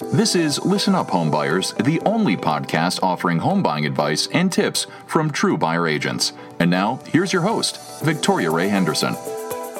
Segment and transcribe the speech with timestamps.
[0.00, 5.30] This is Listen Up Homebuyers, the only podcast offering home buying advice and tips from
[5.30, 6.32] true buyer agents.
[6.60, 9.14] And now, here's your host, Victoria Ray Henderson.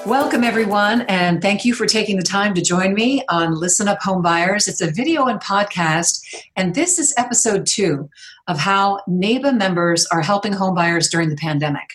[0.04, 4.00] Welcome, everyone, and thank you for taking the time to join me on Listen Up
[4.00, 4.68] Homebuyers.
[4.68, 6.22] It's a video and podcast,
[6.56, 8.10] and this is episode two
[8.48, 11.88] of how NAEBA members are helping homebuyers during the pandemic.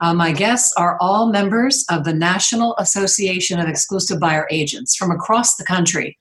[0.00, 5.10] Uh, my guests are all members of the National Association of Exclusive Buyer Agents from
[5.10, 6.16] across the country.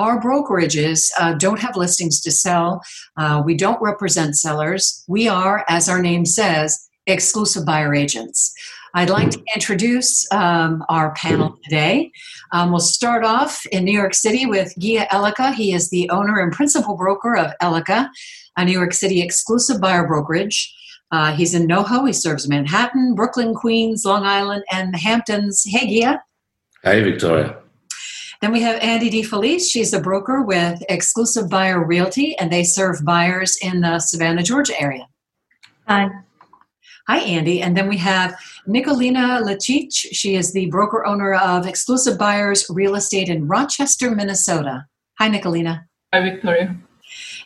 [0.00, 2.80] Our brokerages uh, don't have listings to sell.
[3.18, 5.04] Uh, we don't represent sellers.
[5.08, 8.54] We are, as our name says, exclusive buyer agents.
[8.94, 12.12] I'd like to introduce um, our panel today.
[12.52, 15.52] Um, we'll start off in New York City with Gia Elika.
[15.54, 18.08] He is the owner and principal broker of Elika,
[18.56, 20.74] a New York City exclusive buyer brokerage.
[21.12, 22.06] Uh, he's in NoHo.
[22.06, 25.62] He serves Manhattan, Brooklyn, Queens, Long Island, and the Hamptons.
[25.66, 26.22] Hey, Gia.
[26.82, 27.59] Hey, Victoria.
[28.40, 29.70] Then we have Andy DeFelice.
[29.70, 34.80] She's a broker with Exclusive Buyer Realty, and they serve buyers in the Savannah, Georgia
[34.80, 35.06] area.
[35.86, 36.08] Hi.
[37.06, 37.60] Hi, Andy.
[37.60, 40.06] And then we have Nicolina Lachich.
[40.12, 44.86] She is the broker owner of Exclusive Buyers Real Estate in Rochester, Minnesota.
[45.18, 45.84] Hi, Nicolina.
[46.14, 46.76] Hi, Victoria.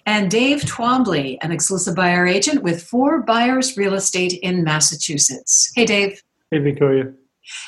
[0.06, 5.72] And Dave Twombly, an exclusive buyer agent with Four Buyers Real Estate in Massachusetts.
[5.74, 6.22] Hey, Dave.
[6.50, 7.14] Hey, Victoria.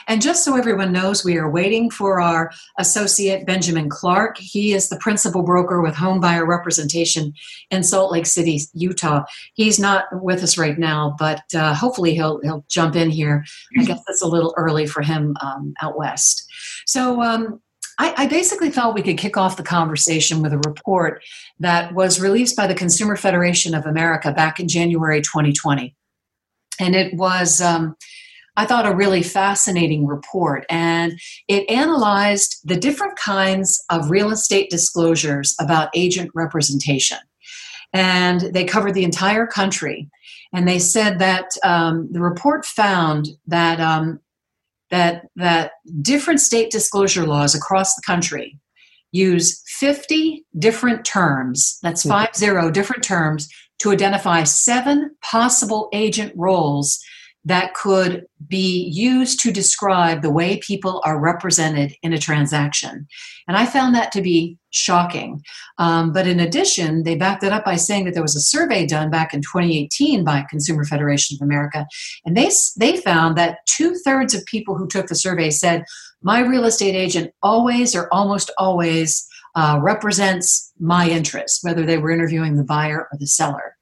[0.09, 4.39] And just so everyone knows, we are waiting for our associate Benjamin Clark.
[4.39, 7.35] He is the principal broker with Home Buyer Representation
[7.71, 9.25] in Salt Lake City, Utah.
[9.55, 13.45] He's not with us right now, but uh, hopefully he'll he'll jump in here.
[13.79, 16.47] I guess it's a little early for him um, out west.
[16.87, 17.23] So.
[17.23, 17.61] Um,
[17.99, 21.23] I, I basically felt we could kick off the conversation with a report
[21.61, 25.95] that was released by the Consumer Federation of America back in January 2020.
[26.79, 27.97] And it was um,
[28.57, 30.65] I thought, a really fascinating report.
[30.71, 31.19] And
[31.49, 37.19] it analyzed the different kinds of real estate disclosures about agent representation.
[37.93, 40.09] And they covered the entire country.
[40.53, 44.21] And they said that um, the report found that, um,
[44.91, 48.59] that, that different state disclosure laws across the country
[49.13, 52.11] use 50 different terms, that's hmm.
[52.11, 56.99] five zero different terms, to identify seven possible agent roles
[57.47, 63.07] that could be used to describe the way people are represented in a transaction.
[63.47, 65.43] And I found that to be shocking.
[65.79, 68.85] Um, but in addition, they backed that up by saying that there was a survey
[68.85, 71.87] done back in 2018 by Consumer Federation of America,
[72.25, 75.85] and they, they found that two thirds of people who took the survey said,
[76.23, 79.25] My real estate agent always or almost always
[79.55, 83.77] uh, represents my interests, whether they were interviewing the buyer or the seller.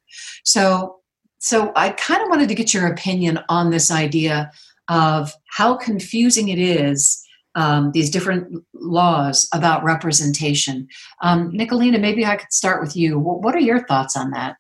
[0.45, 0.99] So
[1.45, 4.51] so I kind of wanted to get your opinion on this idea
[4.89, 7.23] of how confusing it is,
[7.55, 10.89] um, these different laws about representation.
[11.21, 13.19] Um, Nicolina, maybe I could start with you.
[13.19, 14.57] What are your thoughts on that?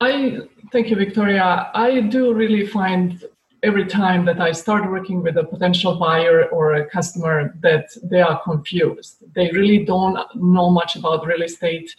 [0.00, 0.38] I
[0.70, 1.72] thank you, Victoria.
[1.74, 3.24] I do really find
[3.64, 8.20] every time that I start working with a potential buyer or a customer that they
[8.20, 9.24] are confused.
[9.34, 11.92] They really don't know much about real estate.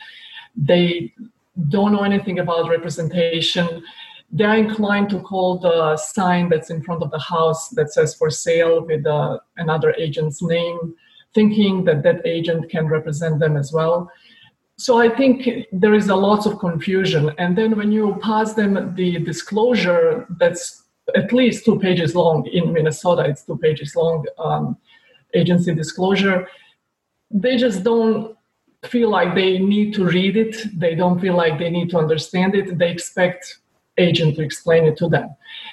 [0.55, 1.11] They
[1.69, 3.83] don't know anything about representation,
[4.31, 8.29] they're inclined to call the sign that's in front of the house that says for
[8.29, 10.95] sale with uh, another agent's name,
[11.35, 14.09] thinking that that agent can represent them as well.
[14.77, 17.31] So I think there is a lot of confusion.
[17.37, 20.83] And then when you pass them the disclosure that's
[21.15, 24.77] at least two pages long in Minnesota, it's two pages long um,
[25.35, 26.47] agency disclosure,
[27.29, 28.35] they just don't
[28.87, 30.55] feel like they need to read it.
[30.77, 32.77] They don't feel like they need to understand it.
[32.77, 33.59] They expect
[33.97, 35.29] agent to explain it to them.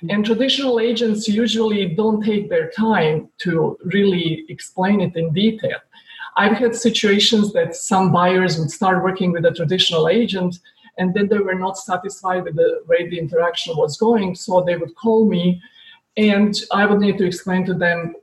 [0.09, 5.79] And traditional agents usually don't take their time to really explain it in detail.
[6.37, 10.59] I've had situations that some buyers would start working with a traditional agent
[10.99, 14.35] and then they were not satisfied with the way the interaction was going.
[14.35, 15.61] So they would call me
[16.17, 18.15] and I would need to explain to them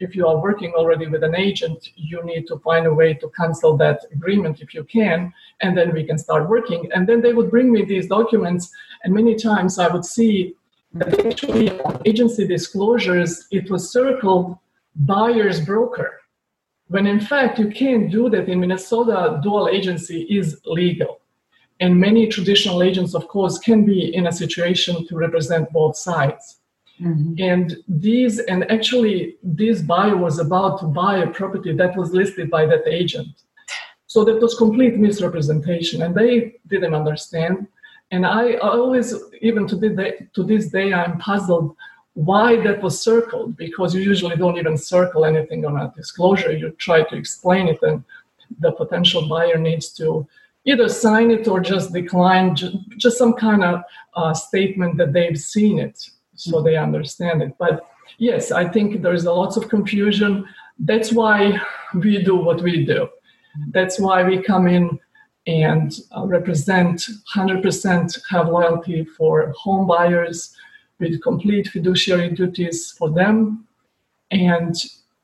[0.00, 3.30] if you are working already with an agent, you need to find a way to
[3.30, 6.90] cancel that agreement if you can, and then we can start working.
[6.94, 8.70] And then they would bring me these documents,
[9.02, 10.54] and many times I would see
[10.94, 14.58] that actually agency disclosures, it was circled
[14.94, 16.20] buyer's broker.
[16.88, 21.20] When in fact, you can't do that in Minnesota, dual agency is legal.
[21.80, 26.60] And many traditional agents, of course, can be in a situation to represent both sides.
[27.00, 27.34] Mm-hmm.
[27.38, 32.50] And these, and actually, this buyer was about to buy a property that was listed
[32.50, 33.28] by that agent.
[34.06, 37.66] So that was complete misrepresentation, and they didn't understand.
[38.12, 41.76] And I always, even to this day, I'm puzzled
[42.14, 46.50] why that was circled because you usually don't even circle anything on a disclosure.
[46.50, 48.02] You try to explain it, and
[48.60, 50.26] the potential buyer needs to
[50.64, 52.56] either sign it or just decline,
[52.96, 53.82] just some kind of
[54.14, 57.54] uh, statement that they've seen it so they understand it.
[57.58, 57.86] But
[58.18, 60.46] yes, I think there's a lots of confusion.
[60.78, 61.60] That's why
[61.94, 63.08] we do what we do.
[63.68, 64.98] That's why we come in
[65.46, 70.54] and uh, represent 100% have loyalty for home buyers
[70.98, 73.66] with complete fiduciary duties for them.
[74.30, 74.74] And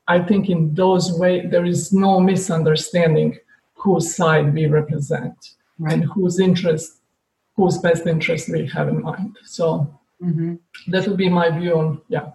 [0.07, 3.37] I think in those way there is no misunderstanding
[3.73, 5.35] whose side we represent
[5.79, 5.93] right.
[5.93, 7.01] and whose interest,
[7.55, 9.37] whose best interest we have in mind.
[9.43, 10.55] So mm-hmm.
[10.87, 12.31] that would be my view on yeah.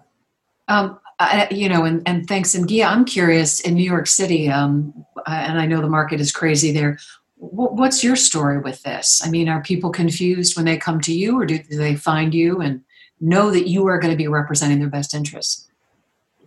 [0.67, 2.55] Um, I, you know, and, and thanks.
[2.55, 4.93] And Gia, I'm curious in New York City, um,
[5.27, 6.97] and I know the market is crazy there.
[7.35, 9.21] What's your story with this?
[9.25, 12.61] I mean, are people confused when they come to you, or do they find you
[12.61, 12.81] and
[13.19, 15.69] know that you are going to be representing their best interests?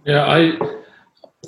[0.05, 0.59] Yeah, I,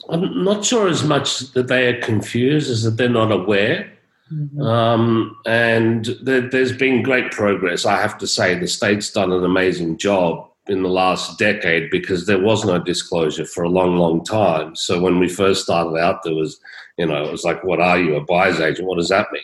[0.09, 3.94] I'm not sure as much that they are confused as that they're not aware.
[4.33, 4.61] Mm-hmm.
[4.61, 7.85] Um, and there, has been great progress.
[7.85, 12.27] I have to say, the state's done an amazing job in the last decade because
[12.27, 14.75] there was no disclosure for a long, long time.
[14.75, 16.59] So when we first started out, there was,
[16.97, 18.89] you know, it was like, what are you, a buyer's agent?
[18.89, 19.43] What does that mean?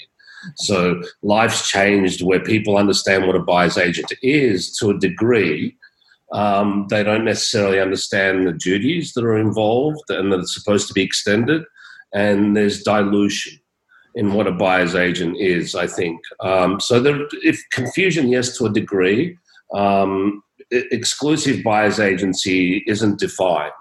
[0.56, 5.76] So life's changed where people understand what a buyer's agent is to a degree.
[6.33, 10.94] Um, they don't necessarily understand the duties that are involved and that it's supposed to
[10.94, 11.65] be extended.
[12.15, 13.60] And there's dilution
[14.15, 16.21] in what a buyer's agent is, I think.
[16.41, 19.37] Um, so there, if confusion, yes, to a degree.
[19.73, 23.73] Um, exclusive buyer's agency isn't defined.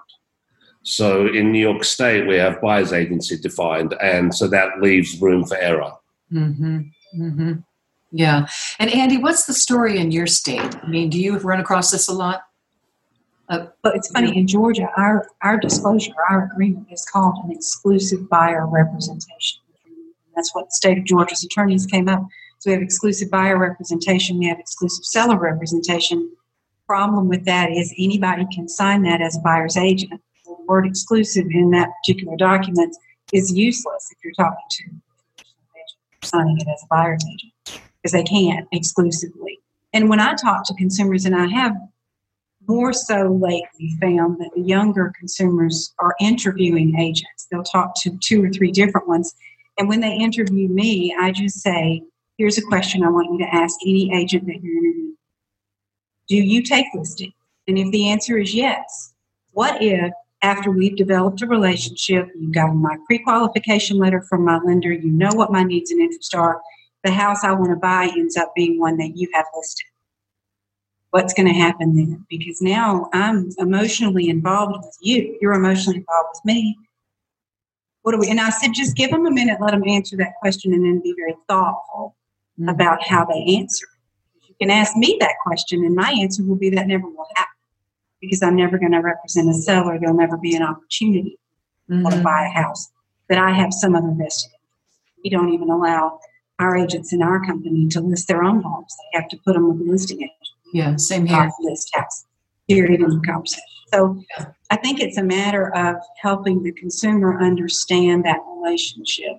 [0.82, 5.44] So in New York State, we have buyer's agency defined, and so that leaves room
[5.44, 5.92] for error.
[6.32, 6.78] Mm-hmm.
[7.18, 7.52] Mm-hmm.
[8.12, 8.46] Yeah.
[8.78, 10.76] And Andy, what's the story in your state?
[10.82, 12.42] I mean, do you run across this a lot?
[13.48, 18.28] Uh, but it's funny in Georgia, our our disclosure, our agreement is called an exclusive
[18.28, 19.60] buyer representation.
[20.40, 22.26] That's what the state of Georgia's attorneys came up.
[22.60, 26.30] So we have exclusive buyer representation, we have exclusive seller representation,
[26.86, 30.18] problem with that is anybody can sign that as a buyer's agent.
[30.46, 32.96] The word exclusive in that particular document
[33.34, 37.52] is useless if you're talking to signing it as a buyer's agent
[38.02, 39.60] because they can't exclusively.
[39.92, 41.76] And when I talk to consumers, and I have
[42.66, 47.46] more so lately found that the younger consumers are interviewing agents.
[47.50, 49.34] They'll talk to two or three different ones.
[49.80, 52.02] And when they interview me, I just say,
[52.36, 55.16] here's a question I want you to ask any agent that you're interviewing
[56.28, 57.32] do you take listing?
[57.66, 59.14] And if the answer is yes,
[59.52, 60.12] what if
[60.42, 65.10] after we've developed a relationship, you got my pre qualification letter from my lender, you
[65.10, 66.60] know what my needs and interests are,
[67.02, 69.86] the house I want to buy ends up being one that you have listed?
[71.08, 72.26] What's going to happen then?
[72.28, 76.76] Because now I'm emotionally involved with you, you're emotionally involved with me.
[78.02, 78.30] What do we?
[78.30, 81.00] And I said, just give them a minute, let them answer that question, and then
[81.02, 82.16] be very thoughtful
[82.58, 82.68] mm-hmm.
[82.68, 83.86] about how they answer
[84.48, 87.50] You can ask me that question, and my answer will be that never will happen
[88.20, 89.98] because I'm never going to represent a seller.
[89.98, 91.38] There'll never be an opportunity
[91.90, 92.08] mm-hmm.
[92.08, 92.90] to buy a house
[93.28, 94.50] that I have some other vested
[95.22, 96.20] We don't even allow
[96.58, 98.94] our agents in our company to list their own homes.
[99.12, 100.34] They have to put them with the listing agent.
[100.72, 101.50] Yeah, same here.
[101.60, 102.26] List house.
[102.68, 103.64] Period in the conversation.
[103.92, 104.22] So
[104.70, 109.38] I think it's a matter of helping the consumer understand that relationship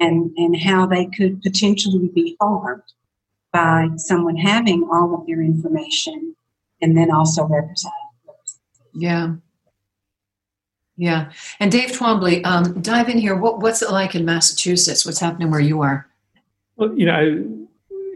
[0.00, 2.82] and, and how they could potentially be harmed
[3.52, 6.34] by someone having all of their information
[6.82, 7.92] and then also representing.
[8.94, 9.34] Yeah.
[10.96, 11.32] Yeah.
[11.58, 13.36] And Dave Twombly, um, dive in here.
[13.36, 15.04] What, what's it like in Massachusetts?
[15.04, 16.06] What's happening where you are?
[16.76, 17.22] Well, you know, I,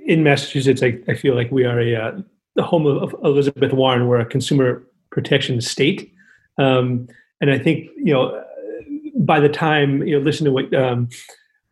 [0.06, 2.20] in Massachusetts, I, I, feel like we are a uh,
[2.54, 4.06] the home of Elizabeth Warren.
[4.08, 4.82] We're a consumer
[5.18, 6.12] protection state,
[6.58, 7.08] um,
[7.40, 8.44] and I think you know
[9.16, 11.08] by the time you know listen to what um,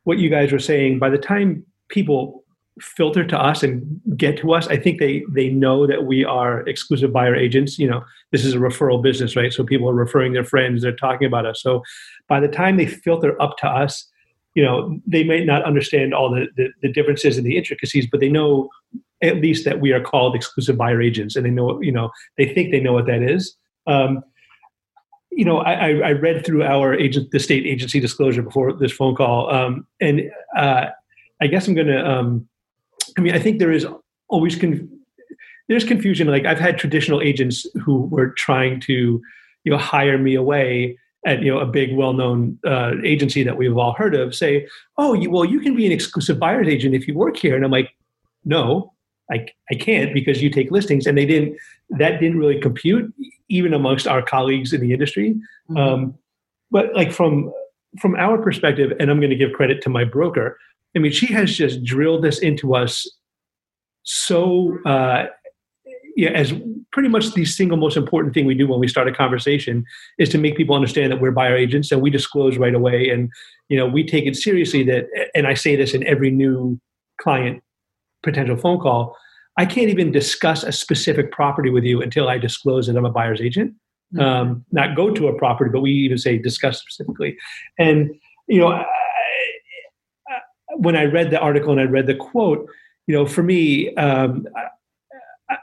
[0.05, 2.45] what you guys were saying, by the time people
[2.81, 6.61] filter to us and get to us i think they they know that we are
[6.69, 7.79] exclusive buyer agents.
[7.79, 9.53] You know this is a referral business right?
[9.53, 11.63] So people are referring their friends they're talking about us.
[11.63, 11.83] So
[12.29, 14.07] by the time they filter up to us
[14.55, 18.21] you know they may not understand all the, the, the differences and the intricacies but
[18.21, 18.69] they know
[19.23, 22.53] at least that we are called exclusive buyer agents and they know you know they
[22.53, 23.57] think they know what that is.
[23.87, 24.23] Um,
[25.31, 29.15] you know, I, I, read through our agent, the state agency disclosure before this phone
[29.15, 30.87] call, um, and uh,
[31.43, 32.49] I guess I'm going to um,
[33.17, 33.87] I mean, I think there is
[34.29, 34.89] always con-
[35.69, 36.29] there's confusion.
[36.29, 39.21] Like I've had traditional agents who were trying to,
[39.65, 43.77] you know, hire me away at you know a big well-known uh, agency that we've
[43.77, 47.09] all heard of say, "Oh, you, well, you can be an exclusive buyer's agent if
[47.09, 47.95] you work here," and I'm like,
[48.45, 48.93] "No,
[49.31, 51.57] I I can't because you take listings," and they didn't.
[51.91, 53.13] That didn't really compute
[53.49, 55.35] even amongst our colleagues in the industry.
[55.71, 55.77] Mm-hmm.
[55.77, 56.19] Um,
[56.71, 57.53] but like from
[58.01, 60.59] from our perspective, and I'm going to give credit to my broker.
[60.95, 63.07] I mean, she has just drilled this into us
[64.07, 65.27] so uh,
[66.17, 66.55] yeah, as
[66.93, 69.85] pretty much the single most important thing we do when we start a conversation
[70.19, 73.31] is to make people understand that we're buyer agents and we disclose right away and
[73.69, 76.81] you know we take it seriously that and i say this in every new
[77.21, 77.63] client
[78.27, 79.17] potential phone call
[79.57, 83.11] i can't even discuss a specific property with you until i disclose that i'm a
[83.11, 83.73] buyer's agent
[84.15, 84.21] mm-hmm.
[84.21, 87.37] um, not go to a property but we even say discuss specifically
[87.79, 88.15] and
[88.47, 88.85] you know I,
[90.29, 90.39] I,
[90.77, 92.69] when i read the article and i read the quote
[93.07, 94.47] you know for me um,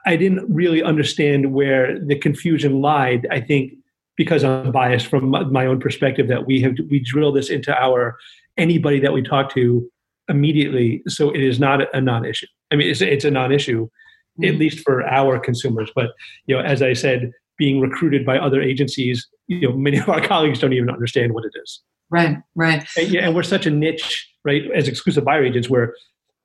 [0.06, 3.28] I didn't really understand where the confusion lied.
[3.32, 3.74] I think
[4.16, 8.18] because I'm biased from my own perspective that we have we drill this into our
[8.58, 9.90] anybody that we talk to
[10.30, 12.48] immediately, so it is not a non-issue.
[12.72, 14.44] I mean, it's it's a non-issue, mm-hmm.
[14.46, 15.92] at least for our consumers.
[15.96, 16.12] But
[16.46, 20.22] you know, as I said, being recruited by other agencies, you know, many of our
[20.28, 21.82] colleagues don't even understand what it is.
[22.10, 22.88] Right, right.
[22.98, 24.70] And, yeah, and we're such a niche, right?
[24.72, 25.94] As exclusive buyer agents, we're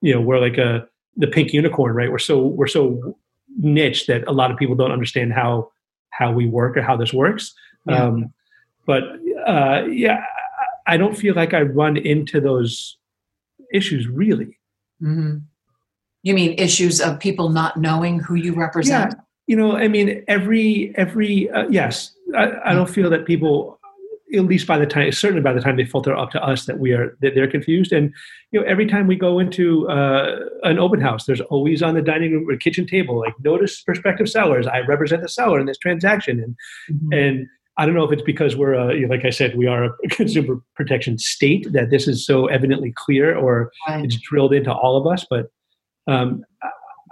[0.00, 2.10] you know we're like a the pink unicorn, right?
[2.10, 3.16] We're so we're so
[3.58, 5.70] niche that a lot of people don't understand how
[6.10, 7.54] how we work or how this works.
[7.86, 8.04] Yeah.
[8.04, 8.32] Um,
[8.86, 9.04] but
[9.46, 10.24] uh, yeah,
[10.86, 12.97] I don't feel like I run into those
[13.72, 14.58] issues really.
[15.02, 15.38] Mm-hmm.
[16.22, 19.14] You mean issues of people not knowing who you represent?
[19.16, 23.78] Yeah, you know, I mean, every every uh, yes, I, I don't feel that people
[24.34, 26.78] at least by the time, certainly by the time they filter up to us, that
[26.78, 27.92] we are that they're confused.
[27.92, 28.12] And
[28.50, 32.02] you know, every time we go into uh, an open house, there's always on the
[32.02, 34.66] dining room or kitchen table like notice prospective sellers.
[34.66, 36.56] I represent the seller in this transaction, and
[36.90, 37.12] mm-hmm.
[37.12, 37.46] and
[37.78, 40.60] I don't know if it's because we're a, like I said, we are a consumer
[40.74, 44.04] protection state that this is so evidently clear, or right.
[44.04, 45.24] it's drilled into all of us.
[45.30, 45.46] But
[46.08, 46.44] um,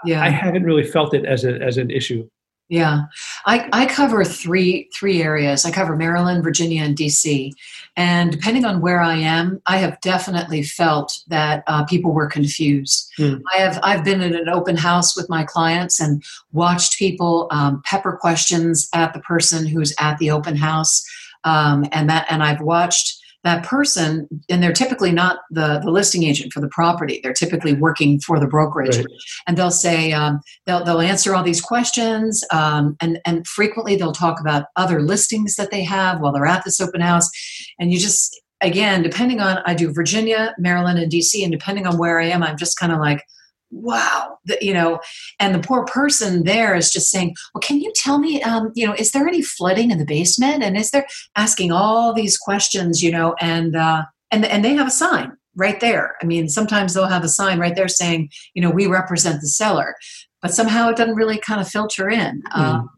[0.05, 0.23] yeah.
[0.23, 2.29] I haven't really felt it as a as an issue.
[2.69, 3.03] Yeah,
[3.45, 5.65] I, I cover three three areas.
[5.65, 7.53] I cover Maryland, Virginia, and DC,
[7.97, 13.09] and depending on where I am, I have definitely felt that uh, people were confused.
[13.21, 13.41] Mm.
[13.55, 17.83] I have I've been in an open house with my clients and watched people um,
[17.85, 21.05] pepper questions at the person who's at the open house,
[21.45, 26.25] um, and that and I've watched that person, and they're typically not the, the listing
[26.25, 27.21] agent for the property.
[27.23, 29.07] They're typically working for the brokerage, right.
[29.47, 34.13] and they'll say um, they'll they'll answer all these questions, um, and and frequently they'll
[34.13, 37.31] talk about other listings that they have while they're at this open house,
[37.79, 41.99] and you just again depending on I do Virginia, Maryland, and DC, and depending on
[41.99, 43.23] where I am, I'm just kind of like
[43.71, 45.01] wow the, you know
[45.41, 48.87] and the poor person there is just saying well can you tell me um, you
[48.87, 51.07] know is there any flooding in the basement and is there
[51.37, 55.81] asking all these questions you know and uh, and and they have a sign right
[55.81, 59.41] there i mean sometimes they'll have a sign right there saying you know we represent
[59.41, 59.95] the seller
[60.43, 62.59] but somehow it doesn't really kind of filter in mm.
[62.59, 62.91] um,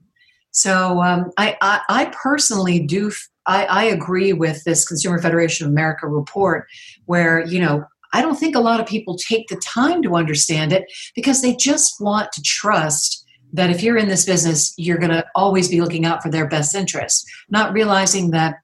[0.50, 3.12] so um, I, I, I personally do
[3.46, 6.66] I, I agree with this consumer federation of america report
[7.06, 10.72] where you know I don't think a lot of people take the time to understand
[10.72, 10.84] it
[11.14, 15.24] because they just want to trust that if you're in this business, you're going to
[15.34, 18.56] always be looking out for their best interest, not realizing that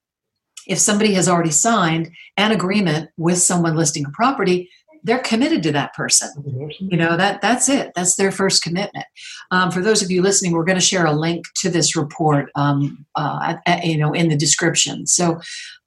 [0.67, 4.71] if somebody has already signed an agreement with someone listing a property,
[5.03, 6.31] they're committed to that person.
[6.81, 7.93] You know that that's it.
[7.95, 9.05] That's their first commitment.
[9.51, 12.51] Um, for those of you listening, we're going to share a link to this report,
[12.55, 15.07] um, uh, at, you know, in the description.
[15.07, 15.41] So,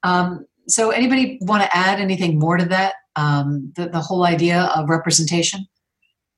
[0.04, 2.94] um, so anybody want to add anything more to that?
[3.18, 5.66] Um, the, the whole idea of representation?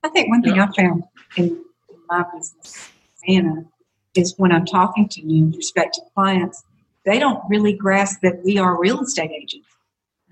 [0.03, 0.67] I think one thing yeah.
[0.67, 1.05] I found
[1.37, 1.63] in
[2.09, 2.91] my business,
[3.29, 3.67] Anna,
[4.15, 6.65] is when I'm talking to new prospective clients,
[7.05, 9.69] they don't really grasp that we are real estate agents.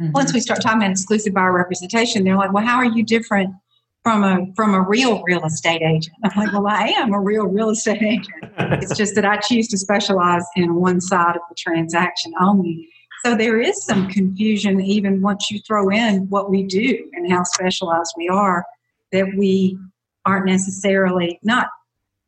[0.00, 0.12] Mm-hmm.
[0.12, 3.54] Once we start talking about exclusive buyer representation, they're like, "Well, how are you different
[4.02, 7.46] from a from a real real estate agent?" I'm like, "Well, I am a real
[7.46, 8.28] real estate agent.
[8.82, 12.88] it's just that I choose to specialize in one side of the transaction only."
[13.24, 17.42] So there is some confusion even once you throw in what we do and how
[17.42, 18.64] specialized we are,
[19.12, 19.78] that we
[20.24, 21.68] aren't necessarily not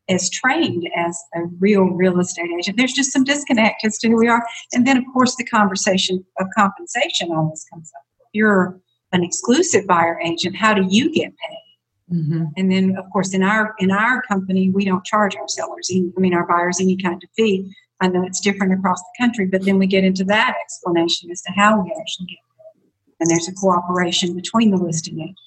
[0.08, 2.76] as trained as a real real estate agent.
[2.76, 4.44] There's just some disconnect as to who we are.
[4.72, 8.02] And then of course the conversation of compensation always comes up.
[8.20, 8.80] If you're
[9.12, 11.70] an exclusive buyer agent, how do you get paid?
[12.12, 12.44] Mm-hmm.
[12.56, 16.20] And then, of course, in our in our company, we don't charge our sellers, I
[16.20, 17.72] mean, our buyers, any kind of fee.
[18.00, 21.42] I know it's different across the country, but then we get into that explanation as
[21.42, 22.82] to how we actually get there.
[23.20, 25.38] And there's a cooperation between the listing agent.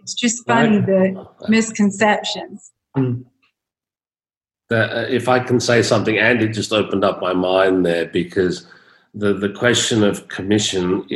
[0.00, 2.72] It's just funny the misconceptions.
[2.96, 3.24] Mm.
[4.70, 8.66] Uh, if I can say something, Andy just opened up my mind there because
[9.14, 11.06] the, the question of commission.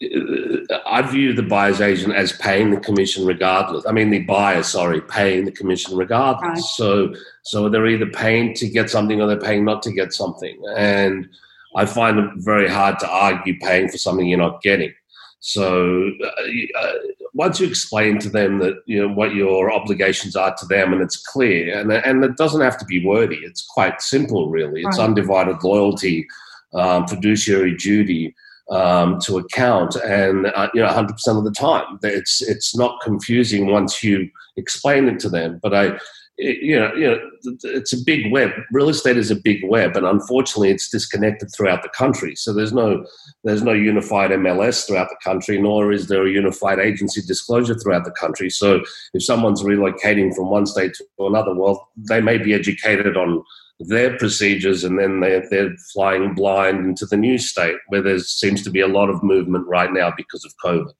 [0.00, 3.84] I view the buyer's agent as paying the commission regardless.
[3.84, 6.50] I mean, the buyer, sorry, paying the commission regardless.
[6.50, 6.58] Right.
[6.58, 10.56] So, so they're either paying to get something or they're paying not to get something.
[10.76, 11.28] And
[11.74, 14.94] I find it very hard to argue paying for something you're not getting.
[15.40, 16.92] So uh, uh,
[17.34, 21.00] once you explain to them that you know what your obligations are to them, and
[21.00, 23.36] it's clear, and and it doesn't have to be wordy.
[23.36, 24.82] It's quite simple, really.
[24.82, 25.04] It's right.
[25.04, 26.26] undivided loyalty,
[26.74, 28.34] um, fiduciary duty
[28.70, 33.00] um, to account, and uh, you know, 100 percent of the time, it's it's not
[33.02, 35.58] confusing once you explain it to them.
[35.62, 35.98] But I
[36.38, 37.18] you know, you know,
[37.64, 38.50] it's a big web.
[38.70, 42.36] Real estate is a big web, and unfortunately, it's disconnected throughout the country.
[42.36, 43.04] So there's no
[43.42, 48.04] there's no unified MLS throughout the country, nor is there a unified agency disclosure throughout
[48.04, 48.50] the country.
[48.50, 48.82] So
[49.14, 53.42] if someone's relocating from one state to another, well, they may be educated on
[53.80, 58.62] their procedures, and then they're they're flying blind into the new state where there seems
[58.64, 60.92] to be a lot of movement right now because of COVID.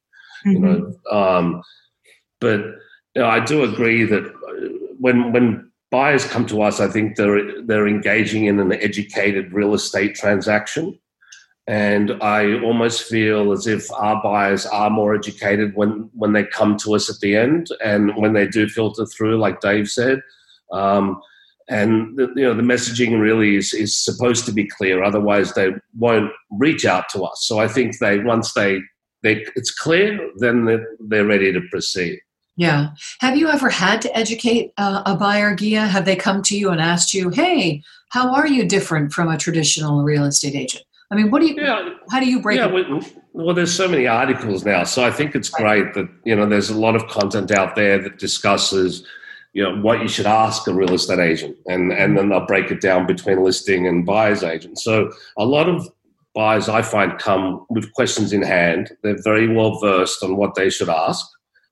[0.47, 0.51] Mm-hmm.
[0.51, 1.63] You know, um,
[2.41, 2.61] but
[3.15, 4.33] you know, I do agree that
[5.01, 9.75] when when buyers come to us, I think they're they're engaging in an educated real
[9.75, 10.99] estate transaction.
[11.69, 16.79] And I almost feel as if our buyers are more educated when, when they come
[16.79, 20.23] to us at the end and when they do filter through, like Dave said.
[20.73, 21.21] Um,
[21.69, 25.71] and the, you know the messaging really is, is supposed to be clear otherwise they
[25.99, 28.81] won't reach out to us so i think they once they,
[29.23, 32.19] they it's clear then they're, they're ready to proceed
[32.59, 32.89] yeah.
[33.21, 35.87] Have you ever had to educate uh, a buyer, Gia?
[35.87, 39.39] Have they come to you and asked you, "Hey, how are you different from a
[39.39, 40.83] traditional real estate agent?"
[41.13, 41.55] I mean, what do you?
[41.57, 42.59] Yeah, how do you break?
[42.59, 43.01] Yeah, well,
[43.33, 46.69] well, there's so many articles now, so I think it's great that you know there's
[46.69, 49.07] a lot of content out there that discusses
[49.53, 52.71] you know what you should ask a real estate agent, and and then they'll break
[52.71, 54.79] it down between listing and buyer's agent.
[54.79, 55.89] So a lot of
[56.35, 58.93] buyers I find come with questions in hand.
[59.03, 61.27] They're very well versed on what they should ask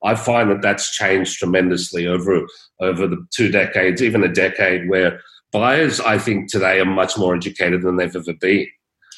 [0.06, 2.46] I find that that's changed tremendously over
[2.80, 5.20] over the two decades, even a decade, where
[5.52, 8.68] buyers, I think, today are much more educated than they've ever been.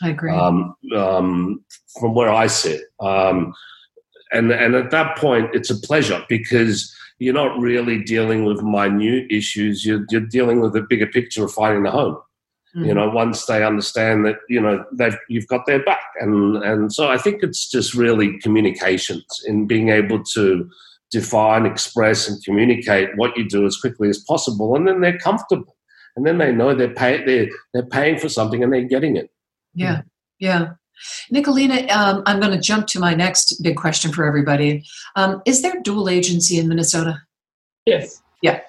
[0.02, 0.32] I agree.
[0.32, 1.64] Um, um,
[1.98, 3.52] from where I sit, um,
[4.32, 9.26] and and at that point, it's a pleasure because you're not really dealing with minute
[9.30, 9.84] issues.
[9.84, 12.16] You're you're dealing with the bigger picture of finding a home.
[12.76, 12.84] Mm-hmm.
[12.84, 16.92] You know, once they understand that, you know, they've you've got their back, and and
[16.92, 20.68] so I think it's just really communications in being able to
[21.10, 25.76] define, express, and communicate what you do as quickly as possible, and then they're comfortable,
[26.14, 29.30] and then they know they're pay, they're they're paying for something and they're getting it.
[29.74, 30.02] Yeah,
[30.38, 30.72] yeah.
[31.32, 34.84] Nicolina, um, I'm going to jump to my next big question for everybody.
[35.16, 37.20] Um, is there dual agency in Minnesota?
[37.86, 38.22] Yes.
[38.42, 38.60] Yeah.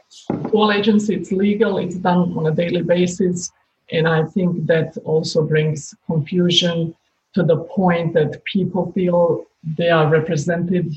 [0.51, 3.51] Dual agency, it's legal, it's done on a daily basis.
[3.91, 6.95] And I think that also brings confusion
[7.33, 9.45] to the point that people feel
[9.77, 10.93] they are represented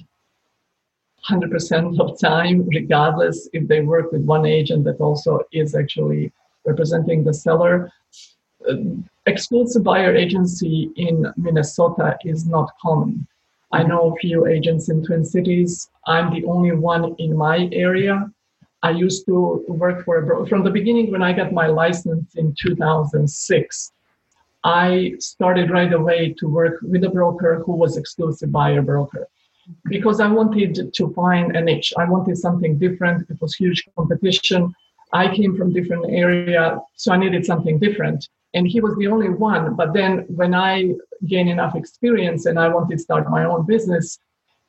[1.29, 6.33] 100% of time, regardless if they work with one agent that also is actually
[6.65, 7.91] representing the seller.
[9.27, 13.25] Exclusive buyer agency in Minnesota is not common.
[13.71, 15.89] I know a few agents in Twin Cities.
[16.09, 18.29] I'm the only one in my area.
[18.83, 22.35] I used to work for a broker from the beginning when I got my license
[22.35, 23.93] in 2006.
[24.65, 29.29] I started right away to work with a broker who was exclusive buyer broker
[29.85, 31.93] because I wanted to find a niche.
[31.97, 33.31] I wanted something different.
[33.31, 34.75] It was huge competition.
[35.13, 38.29] I came from different area, so I needed something different.
[38.55, 39.75] And he was the only one.
[39.75, 40.95] But then when I
[41.27, 44.19] gained enough experience and I wanted to start my own business,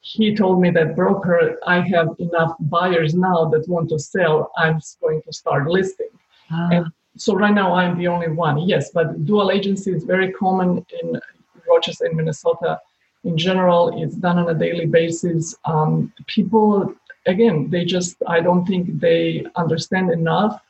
[0.01, 4.51] he told me that broker, I have enough buyers now that want to sell.
[4.57, 6.09] I'm going to start listing.
[6.51, 6.69] Ah.
[6.71, 6.85] And
[7.17, 8.57] so right now I'm the only one.
[8.67, 11.19] Yes, but dual agency is very common in
[11.67, 12.79] Rochester in Minnesota.
[13.23, 15.55] In general, it's done on a daily basis.
[15.63, 16.93] Um, people,
[17.25, 20.61] again, they just, I don't think they understand enough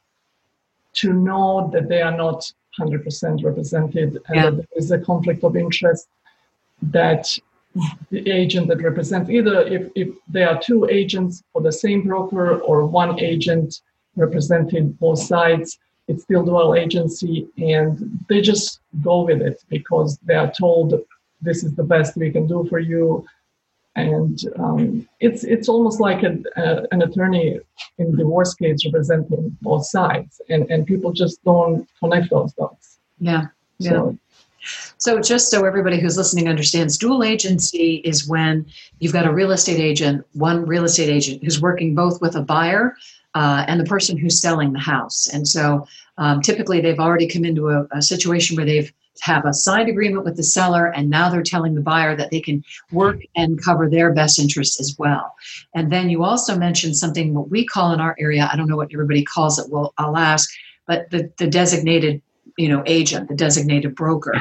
[0.93, 4.49] to know that they are not 100% represented and yeah.
[4.49, 6.07] there is a conflict of interest
[6.81, 7.37] that
[8.11, 12.59] the agent that represents either if, if there are two agents for the same broker
[12.59, 13.81] or one agent
[14.15, 20.35] representing both sides it's still dual agency and they just go with it because they
[20.35, 20.93] are told
[21.41, 23.25] this is the best we can do for you
[23.95, 27.59] and um, it's it's almost like a, a, an attorney
[27.97, 33.45] in divorce case representing both sides and and people just don't connect those dots yeah
[33.77, 34.17] yeah so,
[34.97, 38.65] so, just so everybody who's listening understands, dual agency is when
[38.99, 42.41] you've got a real estate agent, one real estate agent who's working both with a
[42.41, 42.95] buyer
[43.35, 45.27] uh, and the person who's selling the house.
[45.27, 45.85] And so,
[46.17, 50.25] um, typically, they've already come into a, a situation where they've have a signed agreement
[50.25, 53.89] with the seller and now they're telling the buyer that they can work and cover
[53.89, 55.33] their best interests as well
[55.75, 58.77] and then you also mentioned something what we call in our area i don't know
[58.77, 60.49] what everybody calls it well i'll ask
[60.87, 62.21] but the, the designated
[62.57, 64.33] you know agent the designated broker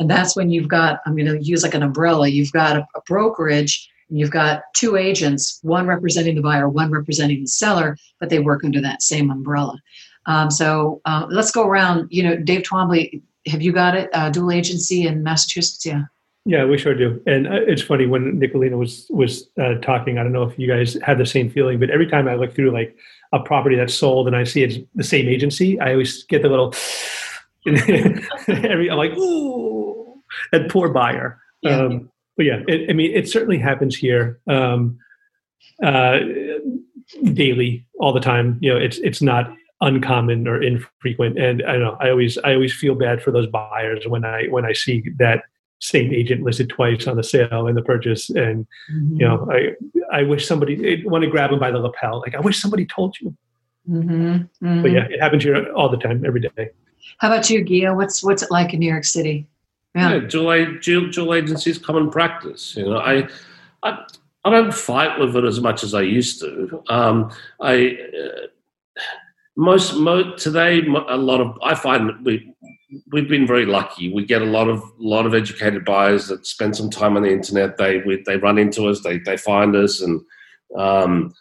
[0.00, 2.86] And that's when you've got, I'm going to use like an umbrella, you've got a,
[2.96, 7.96] a brokerage and you've got two agents, one representing the buyer, one representing the seller,
[8.18, 9.78] but they work under that same umbrella.
[10.24, 12.08] Um, so uh, let's go around.
[12.10, 14.10] You know, Dave Twombly, have you got it?
[14.12, 15.84] Uh, dual agency in Massachusetts?
[15.84, 16.04] Yeah.
[16.46, 17.22] Yeah, we sure do.
[17.26, 20.18] And uh, it's funny when Nicolina was was uh, talking.
[20.18, 22.54] I don't know if you guys have the same feeling, but every time I look
[22.54, 22.96] through like
[23.32, 26.48] a property that's sold and I see it's the same agency, I always get the
[26.48, 26.74] little.
[27.66, 30.22] every I'm like, ooh,
[30.52, 31.38] that poor buyer.
[31.60, 31.78] Yeah.
[31.78, 34.98] Um, but yeah, it, I mean, it certainly happens here um,
[35.82, 36.20] uh,
[37.34, 38.58] daily, all the time.
[38.62, 41.96] You know, it's it's not uncommon or infrequent, and I don't know.
[42.00, 45.44] I always I always feel bad for those buyers when I when I see that
[45.80, 49.16] same agent listed twice on the sale and the purchase and mm-hmm.
[49.16, 52.40] you know i i wish somebody want to grab them by the lapel like i
[52.40, 53.34] wish somebody told you
[53.88, 54.12] mm-hmm.
[54.12, 54.82] Mm-hmm.
[54.82, 56.68] but yeah it happens here all the time every day
[57.18, 57.94] how about you Gia?
[57.94, 59.46] what's what's it like in new york city
[59.94, 63.26] yeah, yeah dual, dual, dual agency is common practice you know i
[63.82, 64.04] i
[64.44, 68.46] i don't fight with it as much as i used to um i uh,
[69.60, 72.34] most, most today a lot of i find we
[73.10, 74.12] we've been very lucky.
[74.12, 77.32] We get a lot of lot of educated buyers that spend some time on the
[77.32, 77.76] internet.
[77.76, 79.00] They we, they run into us.
[79.00, 80.20] They they find us, and
[80.76, 81.34] um,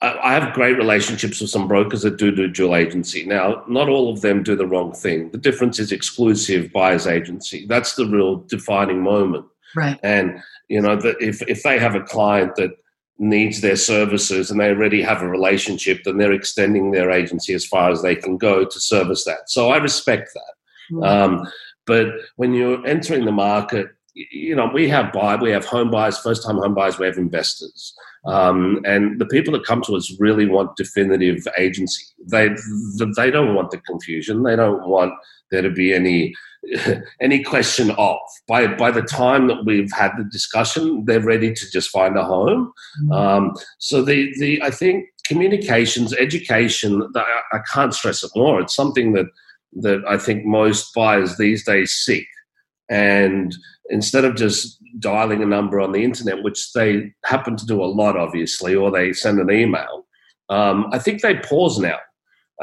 [0.00, 3.24] I, I have great relationships with some brokers that do do dual agency.
[3.24, 5.30] Now, not all of them do the wrong thing.
[5.30, 7.66] The difference is exclusive buyers agency.
[7.66, 9.46] That's the real defining moment.
[9.74, 9.98] Right.
[10.02, 12.72] And you know that if if they have a client that
[13.18, 17.66] needs their services and they already have a relationship, then they're extending their agency as
[17.66, 19.48] far as they can go to service that.
[19.48, 20.94] So I respect that.
[20.94, 21.04] Mm-hmm.
[21.04, 21.48] Um,
[21.86, 26.18] but when you're entering the market, you know, we have buy, we have home buyers,
[26.18, 27.94] first time home buyers, we have investors.
[28.24, 32.04] Um, and the people that come to us really want definitive agency.
[32.30, 32.50] They,
[33.16, 34.42] they don't want the confusion.
[34.42, 35.12] They don't want
[35.50, 36.34] there to be any
[37.20, 38.16] any question of.
[38.48, 42.24] By by the time that we've had the discussion, they're ready to just find a
[42.24, 42.72] home.
[43.02, 43.12] Mm-hmm.
[43.12, 47.10] Um, so the the I think communications, education.
[47.14, 48.60] I, I can't stress it more.
[48.60, 49.26] It's something that
[49.74, 52.26] that I think most buyers these days seek.
[52.88, 53.54] And
[53.90, 57.86] instead of just dialing a number on the internet, which they happen to do a
[57.86, 60.06] lot, obviously, or they send an email,
[60.48, 61.98] um, I think they pause now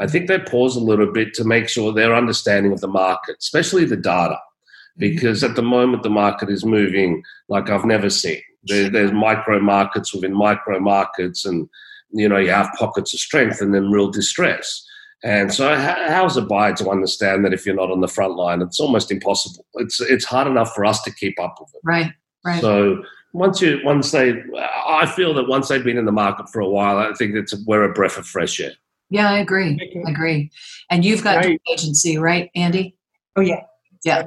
[0.00, 3.36] I think they pause a little bit to make sure their understanding of the market,
[3.38, 5.00] especially the data, mm-hmm.
[5.00, 8.40] because at the moment the market is moving like I've never seen.
[8.64, 11.68] There, there's micro markets within micro markets, and
[12.10, 14.86] you know you have pockets of strength and then real distress.
[15.22, 18.62] And so, how's a buyer to understand that if you're not on the front line,
[18.62, 19.66] it's almost impossible.
[19.74, 21.80] It's it's hard enough for us to keep up with it.
[21.84, 22.10] Right,
[22.44, 22.60] right.
[22.60, 23.02] So
[23.32, 24.42] once you once they,
[24.86, 27.54] I feel that once they've been in the market for a while, I think it's
[27.66, 28.72] we're a breath of fresh air.
[29.10, 29.78] Yeah, I agree.
[30.06, 30.50] I agree.
[30.88, 31.60] And you've got right.
[31.70, 32.96] agency, right, Andy?
[33.36, 33.64] Oh yeah.
[34.04, 34.22] Yeah.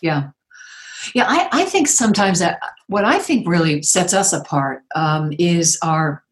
[0.00, 0.30] Yeah.
[1.14, 5.78] Yeah, I, I think sometimes that what I think really sets us apart um, is
[5.82, 6.23] our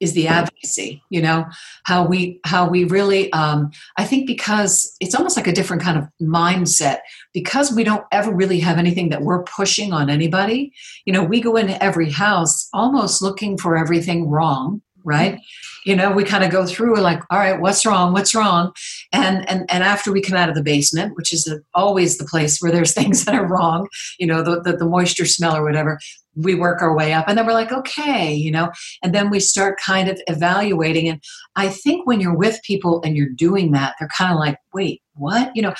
[0.00, 1.44] is the advocacy you know
[1.84, 5.98] how we how we really um, i think because it's almost like a different kind
[5.98, 6.98] of mindset
[7.32, 10.72] because we don't ever really have anything that we're pushing on anybody
[11.04, 15.38] you know we go into every house almost looking for everything wrong right?
[15.86, 18.12] You know we kind of go through like all right what's wrong?
[18.12, 18.74] What's wrong?
[19.12, 22.60] And and and after we come out of the basement which is always the place
[22.60, 25.98] where there's things that are wrong you know the, the, the moisture smell or whatever
[26.36, 28.70] we work our way up and then we're like okay you know
[29.02, 31.20] and then we start kind of evaluating and
[31.56, 35.02] i think when you're with people and you're doing that they're kind of like wait
[35.14, 35.74] what you know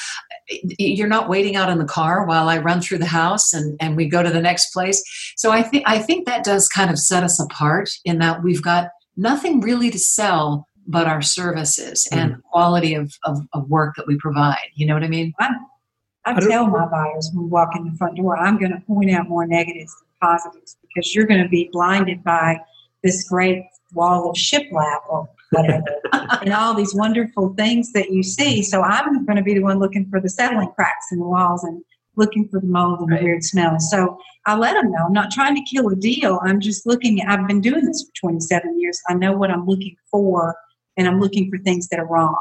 [0.79, 3.97] you're not waiting out in the car while i run through the house and and
[3.97, 5.03] we go to the next place
[5.37, 8.63] so i think i think that does kind of set us apart in that we've
[8.63, 12.17] got nothing really to sell but our services mm.
[12.17, 14.69] and quality of, of, of, work that we provide.
[14.75, 15.33] You know what I mean?
[15.39, 15.51] I,
[16.25, 19.11] I, tell my buyers when we walk in the front door, I'm going to point
[19.11, 22.59] out more negatives than positives because you're going to be blinded by
[23.03, 25.85] this great wall of shiplap or whatever
[26.43, 28.63] and all these wonderful things that you see.
[28.63, 31.65] So I'm going to be the one looking for the settling cracks in the walls
[31.65, 31.83] and
[32.17, 33.91] looking for the mold and the weird smells.
[33.91, 35.05] So I let them know.
[35.07, 36.41] I'm not trying to kill a deal.
[36.43, 37.21] I'm just looking.
[37.27, 39.01] I've been doing this for 27 years.
[39.09, 40.57] I know what I'm looking for,
[40.97, 42.39] and I'm looking for things that are wrong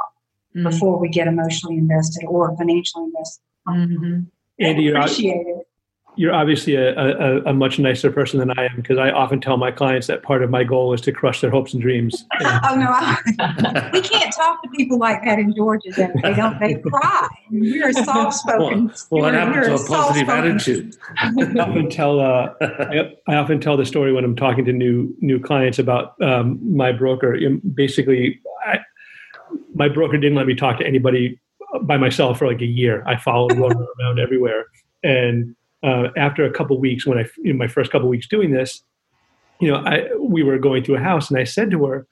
[0.55, 0.69] mm-hmm.
[0.69, 3.43] before we get emotionally invested or financially invested.
[3.67, 4.19] Mm-hmm.
[4.59, 5.67] Andy, you appreciate it
[6.17, 9.57] you're obviously a, a, a, much nicer person than I am because I often tell
[9.57, 12.25] my clients that part of my goal is to crush their hopes and dreams.
[12.41, 15.89] oh no, I, we can't talk to people like that in Georgia.
[15.95, 16.59] They don't.
[16.59, 17.27] They cry.
[17.51, 18.91] We're soft spoken.
[19.09, 20.95] Well, what happened to a positive attitude?
[21.17, 22.19] I often tell.
[22.19, 26.19] Uh, I, I, often tell the story when I'm talking to new new clients about
[26.21, 27.37] um, my broker.
[27.73, 28.79] Basically, I,
[29.73, 31.39] my broker didn't let me talk to anybody
[31.81, 33.03] by myself for like a year.
[33.05, 34.65] I followed Rona around everywhere,
[35.03, 38.83] and uh, after a couple weeks, when I in my first couple weeks doing this,
[39.59, 42.07] you know, I we were going through a house, and I said to her,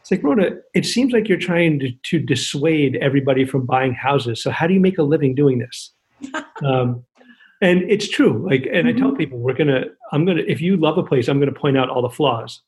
[0.00, 4.42] "It's like Rhoda, it seems like you're trying to, to dissuade everybody from buying houses.
[4.42, 5.92] So how do you make a living doing this?"
[6.64, 7.04] um,
[7.62, 8.46] and it's true.
[8.46, 9.16] Like, and I tell Mm-hmm.
[9.16, 12.02] people, we're gonna, I'm gonna, if you love a place, I'm gonna point out all
[12.02, 12.60] the flaws,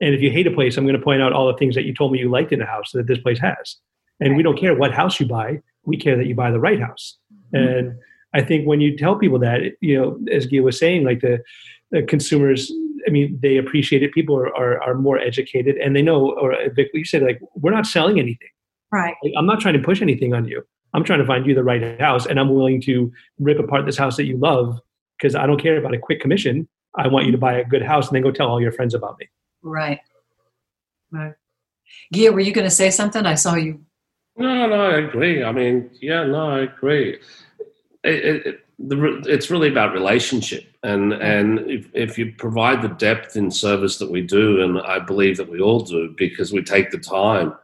[0.00, 1.94] and if you hate a place, I'm gonna point out all the things that you
[1.94, 3.76] told me you liked in a house that this place has.
[4.20, 6.80] And we don't care what house you buy; we care that you buy the right
[6.80, 7.18] house.
[7.54, 7.68] Mm-hmm.
[7.68, 7.98] And
[8.34, 11.42] I think when you tell people that, you know, as Gia was saying, like the,
[11.90, 12.70] the consumers,
[13.06, 14.12] I mean, they appreciate it.
[14.12, 17.40] People are, are, are more educated and they know, or uh, Vic, you said, like,
[17.54, 18.48] we're not selling anything.
[18.90, 19.14] Right.
[19.22, 20.62] Like, I'm not trying to push anything on you.
[20.94, 23.96] I'm trying to find you the right house and I'm willing to rip apart this
[23.96, 24.80] house that you love
[25.18, 26.68] because I don't care about a quick commission.
[26.96, 28.94] I want you to buy a good house and then go tell all your friends
[28.94, 29.28] about me.
[29.62, 30.00] Right.
[31.10, 31.34] Right.
[32.12, 33.26] Gia, were you going to say something?
[33.26, 33.80] I saw you.
[34.36, 35.44] No, no, I agree.
[35.44, 37.18] I mean, yeah, no, I agree.
[38.04, 42.88] It, it, it, the, it's really about relationship, and and if, if you provide the
[42.88, 46.62] depth in service that we do, and I believe that we all do, because we
[46.62, 47.54] take the time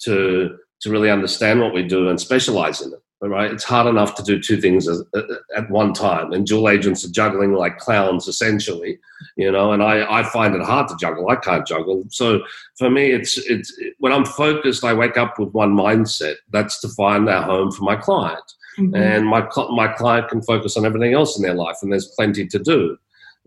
[0.00, 3.00] to to really understand what we do and specialize in it.
[3.20, 3.50] Right?
[3.50, 7.54] It's hard enough to do two things at one time, and dual agents are juggling
[7.54, 8.98] like clowns, essentially.
[9.36, 11.30] You know, and I I find it hard to juggle.
[11.30, 12.42] I can't juggle, so
[12.76, 16.36] for me, it's it's when I'm focused, I wake up with one mindset.
[16.50, 18.44] That's to find a home for my client,
[18.78, 18.96] Mhm.
[18.96, 22.46] and my my client can focus on everything else in their life, and there's plenty
[22.46, 22.96] to do.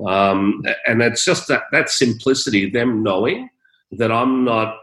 [0.06, 3.50] Um, and it's just that that simplicity, them knowing
[3.92, 4.78] that I'm not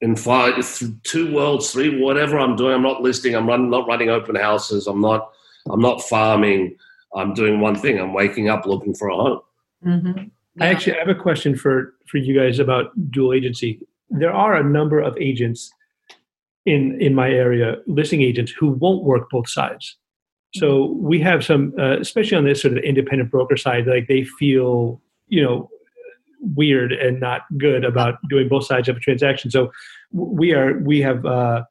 [0.00, 2.74] in five, th- two worlds, three, whatever I'm doing.
[2.74, 3.34] I'm not listing.
[3.34, 4.86] I'm run, not running open houses.
[4.86, 5.30] I'm not.
[5.70, 6.76] I'm not farming.
[7.14, 7.98] I'm doing one thing.
[7.98, 9.40] I'm waking up looking for a home.
[9.84, 10.24] Mm-hmm.
[10.60, 13.80] I actually have a question for for you guys about dual agency.
[14.10, 15.72] There are a number of agents
[16.66, 19.96] in in my area, listing agents who won't work both sides.
[20.54, 24.24] So we have some, uh, especially on this sort of independent broker side, like they
[24.24, 25.70] feel you know
[26.40, 29.50] weird and not good about doing both sides of a transaction.
[29.50, 29.70] So
[30.12, 31.62] we are we have uh,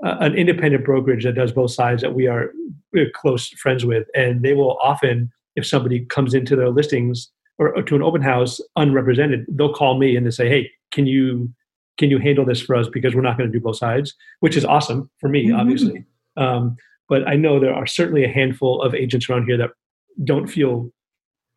[0.00, 2.52] an independent brokerage that does both sides that we are
[2.92, 7.76] we're close friends with, and they will often, if somebody comes into their listings or,
[7.76, 11.52] or to an open house unrepresented, they'll call me and they say, "Hey, can you
[11.98, 14.56] can you handle this for us because we're not going to do both sides?" Which
[14.56, 15.58] is awesome for me, Mhm.
[15.58, 16.04] obviously.
[16.36, 16.76] Um,
[17.08, 19.70] but I know there are certainly a handful of agents around here that
[20.24, 20.90] don't feel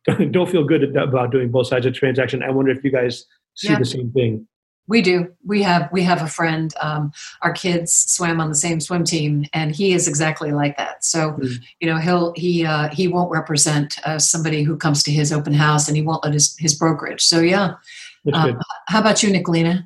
[0.32, 2.42] don't feel good about doing both sides of transaction.
[2.42, 3.24] I wonder if you guys
[3.54, 3.78] see Yeah.
[3.78, 4.48] the same thing.
[4.88, 5.28] We do.
[5.46, 6.74] We have we have a friend.
[6.82, 11.04] Um, our kids swam on the same swim team, and he is exactly like that.
[11.04, 11.52] So, Mm.
[11.80, 15.52] you know, he'll he uh, he won't represent uh, somebody who comes to his open
[15.54, 17.22] house, and he won't let his his brokerage.
[17.22, 17.74] So, yeah.
[18.32, 19.84] Um, how about you, Nicolina?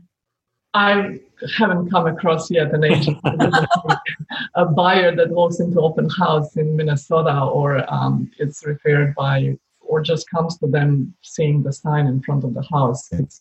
[0.77, 1.19] I
[1.57, 3.19] haven't come across yet an agent,
[4.55, 10.03] a buyer that walks into open house in Minnesota or um, it's referred by or
[10.03, 13.11] just comes to them seeing the sign in front of the house.
[13.11, 13.41] It's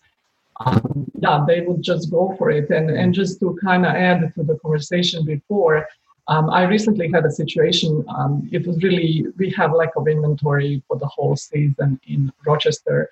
[0.66, 2.70] um, yeah, they would just go for it.
[2.70, 5.86] And and just to kind of add to the conversation before,
[6.30, 8.06] um, I recently had a situation.
[8.18, 13.10] Um, it was really we have lack of inventory for the whole season in Rochester,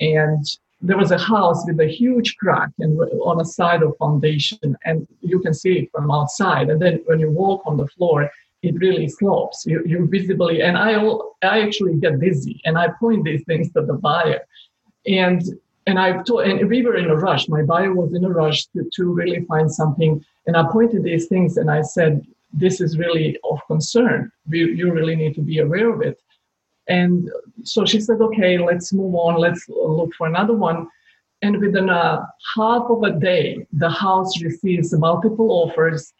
[0.00, 0.42] and
[0.80, 5.06] there was a house with a huge crack and on a side of foundation and
[5.20, 8.30] you can see it from outside and then when you walk on the floor
[8.62, 9.64] it really slopes.
[9.66, 10.94] You, you visibly and i
[11.42, 14.40] i actually get dizzy and i point these things to the buyer.
[15.06, 15.42] And
[15.86, 17.48] and i told and we were in a rush.
[17.48, 21.26] My buyer was in a rush to, to really find something and i pointed these
[21.26, 24.32] things and i said this is really of concern.
[24.48, 26.18] We, you really need to be aware of it
[26.88, 27.30] and
[27.64, 29.40] so she said, okay, let's move on.
[29.40, 30.88] Let's look for another one.
[31.42, 36.12] And within a half of a day, the house receives multiple offers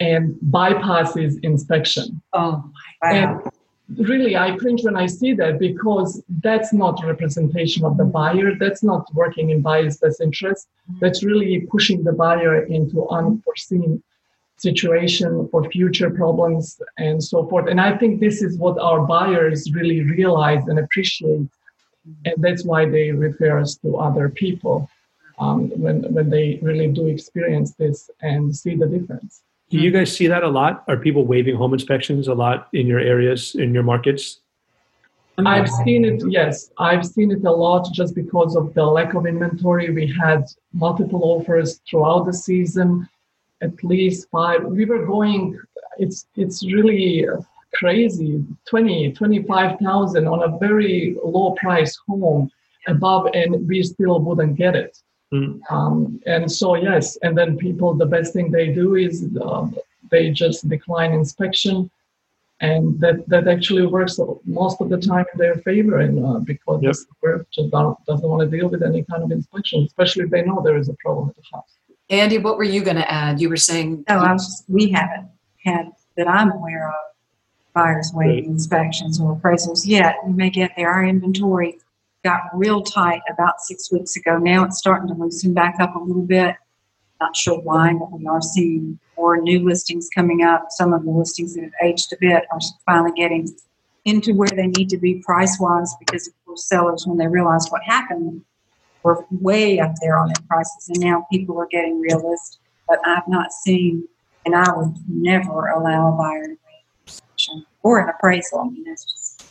[0.00, 2.20] and bypasses inspection.
[2.32, 2.70] Oh,
[3.02, 3.42] Wow.
[3.88, 8.54] And really, I cringe when I see that because that's not representation of the buyer.
[8.58, 10.68] That's not working in buyer's best interest.
[10.90, 10.98] Mm-hmm.
[11.00, 14.02] That's really pushing the buyer into unforeseen
[14.56, 17.68] situation for future problems and so forth.
[17.68, 21.48] And I think this is what our buyers really realize and appreciate.
[22.24, 24.88] And that's why they refer us to other people
[25.38, 29.42] um, when, when they really do experience this and see the difference.
[29.70, 30.84] Do you guys see that a lot?
[30.88, 34.40] Are people waiving home inspections a lot in your areas, in your markets?
[35.38, 36.70] I've seen it, yes.
[36.78, 39.90] I've seen it a lot just because of the lack of inventory.
[39.90, 43.08] We had multiple offers throughout the season,
[43.64, 44.64] at least five.
[44.64, 45.58] We were going,
[45.98, 47.26] it's it's really
[47.74, 52.50] crazy 20, 25,000 on a very low price home
[52.86, 54.96] above, and we still wouldn't get it.
[55.32, 55.60] Mm.
[55.70, 59.76] Um, and so, yes, and then people, the best thing they do is um,
[60.10, 61.90] they just decline inspection
[62.60, 66.80] and that that actually works most of the time in their favor and uh, because
[66.82, 66.94] yep.
[67.22, 67.70] the just
[68.06, 70.88] doesn't want to deal with any kind of inspection especially if they know there is
[70.88, 71.72] a problem at the house
[72.10, 73.40] andy what were you going to add?
[73.40, 75.28] You were saying oh I was just, we haven't
[75.64, 76.94] had that i'm aware of
[77.74, 80.16] buyers waiting inspections or appraisals yet.
[80.24, 80.90] We may get there.
[80.90, 81.78] Our inventory
[82.22, 84.38] got real tight about six weeks ago.
[84.38, 86.54] Now it's starting to loosen back up a little bit.
[87.20, 90.66] Not sure why, but we are seeing more new listings coming up.
[90.70, 93.48] Some of the listings that have aged a bit are finally getting
[94.04, 97.70] into where they need to be price wise because of course sellers when they realized
[97.70, 98.42] what happened
[99.04, 102.60] were way up there on their prices and now people are getting realistic.
[102.88, 104.08] But I've not seen
[104.44, 106.56] and I would never allow a buyer
[107.06, 108.60] to or an appraisal.
[108.60, 109.46] I mean that's just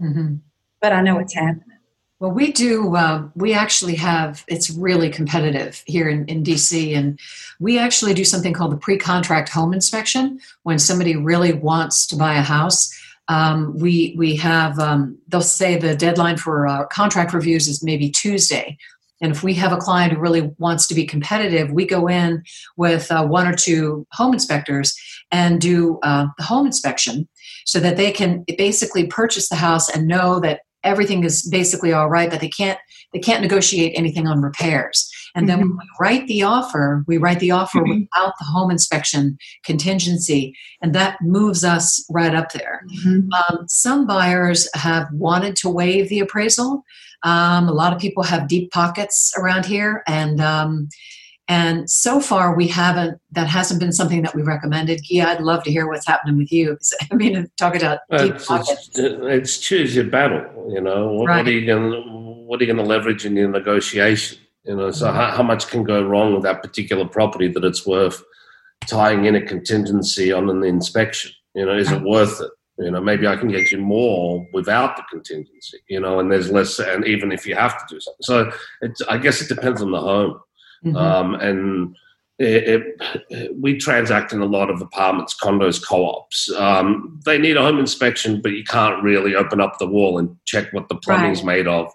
[0.00, 0.36] mm-hmm.
[0.80, 1.76] but I know it's happening.
[2.18, 2.96] Well, we do.
[2.96, 4.42] Uh, we actually have.
[4.48, 7.20] It's really competitive here in, in DC, and
[7.60, 10.40] we actually do something called the pre-contract home inspection.
[10.62, 12.90] When somebody really wants to buy a house,
[13.28, 14.78] um, we we have.
[14.78, 18.78] Um, they'll say the deadline for uh, contract reviews is maybe Tuesday,
[19.20, 22.42] and if we have a client who really wants to be competitive, we go in
[22.76, 24.94] with uh, one or two home inspectors
[25.30, 27.28] and do uh, the home inspection
[27.64, 32.08] so that they can basically purchase the house and know that everything is basically all
[32.08, 32.78] right, but they can't
[33.12, 35.10] they can't negotiate anything on repairs.
[35.36, 35.68] And then mm-hmm.
[35.68, 38.00] when we write the offer, we write the offer mm-hmm.
[38.00, 42.80] without the home inspection contingency, and that moves us right up there.
[43.04, 43.28] Mm-hmm.
[43.32, 46.82] Um, some buyers have wanted to waive the appraisal.
[47.22, 50.88] Um, a lot of people have deep pockets around here, and um,
[51.48, 53.20] and so far, we haven't.
[53.32, 55.02] That hasn't been something that we've recommended.
[55.04, 56.78] Gia, I'd love to hear what's happening with you.
[57.12, 58.90] I mean, talk about deep it's, pockets.
[58.94, 60.70] It's, it's, choose your battle.
[60.72, 61.36] You know, what, right.
[61.38, 62.46] what are you going?
[62.46, 64.38] What are you going to leverage in your negotiation?
[64.66, 67.86] You know, so how, how much can go wrong with that particular property that it's
[67.86, 68.22] worth
[68.88, 71.30] tying in a contingency on an inspection?
[71.54, 72.50] You know, is it worth it?
[72.78, 75.78] You know, maybe I can get you more without the contingency.
[75.88, 78.22] You know, and there's less, and even if you have to do something.
[78.22, 78.50] So,
[78.82, 80.40] it's, I guess it depends on the home.
[80.84, 80.96] Mm-hmm.
[80.96, 81.96] Um, and
[82.38, 82.96] it,
[83.30, 86.52] it, we transact in a lot of apartments, condos, co-ops.
[86.52, 90.36] Um, they need a home inspection, but you can't really open up the wall and
[90.44, 91.56] check what the plumbing's right.
[91.56, 91.90] made of.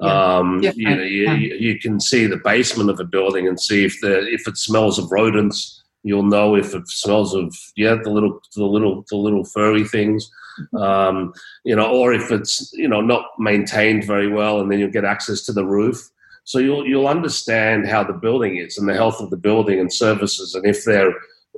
[0.00, 0.36] Yeah.
[0.36, 0.72] Um, yeah.
[0.74, 1.02] You know,
[1.34, 4.58] you, you, can see the basement of a building and see if the if it
[4.58, 5.82] smells of rodents.
[6.02, 10.30] You'll know if it smells of yeah the little the little the little furry things.
[10.60, 10.76] Mm-hmm.
[10.76, 11.32] Um,
[11.64, 15.04] you know, or if it's you know not maintained very well, and then you'll get
[15.04, 16.10] access to the roof.
[16.44, 19.92] So you'll you'll understand how the building is and the health of the building and
[19.92, 21.12] services, and if they're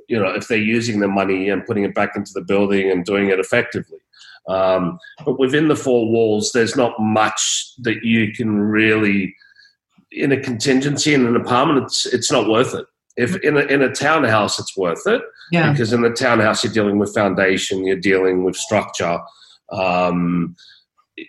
[0.08, 3.04] you know if they're using the money and putting it back into the building and
[3.04, 3.98] doing it effectively.
[4.48, 9.34] Um, but within the four walls, there's not much that you can really
[10.10, 11.84] in a contingency in an apartment.
[11.84, 12.86] It's it's not worth it.
[13.16, 15.70] If in a, in a townhouse, it's worth it yeah.
[15.70, 19.18] because in the townhouse you're dealing with foundation, you're dealing with structure.
[19.70, 20.56] Um,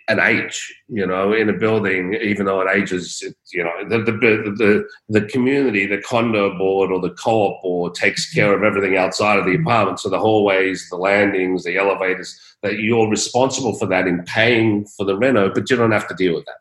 [0.08, 3.22] an age, you know, in a building, even though it ages,
[3.52, 8.32] you know, the, the, the, the community, the condo board or the co-op board takes
[8.32, 10.00] care of everything outside of the apartment.
[10.00, 15.04] So the hallways, the landings, the elevators, that you're responsible for that in paying for
[15.04, 16.58] the reno, but you don't have to deal with that.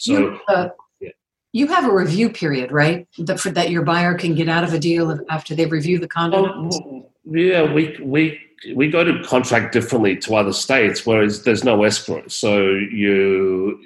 [0.00, 0.68] So, you, uh,
[1.00, 1.10] yeah.
[1.52, 3.06] you have a review period, right?
[3.18, 6.08] That, for, that your buyer can get out of a deal after they review the
[6.08, 6.46] condo?
[6.46, 8.40] Oh, yeah, we, we
[8.74, 12.26] we go to contract differently to other states, whereas there's no escrow.
[12.28, 13.78] So you,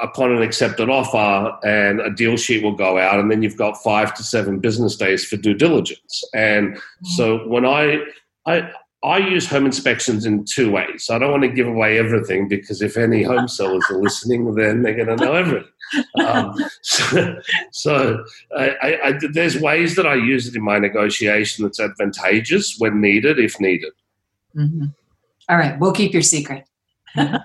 [0.00, 3.82] upon an accepted offer, and a deal sheet will go out, and then you've got
[3.82, 6.22] five to seven business days for due diligence.
[6.34, 7.06] And mm-hmm.
[7.16, 8.02] so when I,
[8.46, 8.70] I,
[9.04, 11.08] I use home inspections in two ways.
[11.08, 14.82] I don't want to give away everything because if any home sellers are listening, then
[14.82, 15.68] they're going to know everything.
[16.20, 17.36] Um, so,
[17.70, 18.24] so
[18.56, 23.38] I, I, there's ways that I use it in my negotiation that's advantageous when needed,
[23.38, 23.92] if needed.
[24.58, 24.86] Mm-hmm.
[25.48, 26.66] All right, we'll keep your secret.
[27.16, 27.40] I